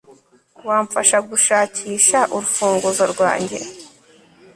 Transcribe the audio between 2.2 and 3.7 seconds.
urufunguzo rwanjye